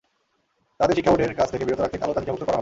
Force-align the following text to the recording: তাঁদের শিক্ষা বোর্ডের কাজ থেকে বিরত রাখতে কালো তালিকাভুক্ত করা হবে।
তাঁদের 0.79 0.95
শিক্ষা 0.97 1.11
বোর্ডের 1.11 1.37
কাজ 1.39 1.47
থেকে 1.53 1.65
বিরত 1.67 1.79
রাখতে 1.81 1.97
কালো 2.01 2.15
তালিকাভুক্ত 2.15 2.43
করা 2.45 2.53
হবে। 2.55 2.59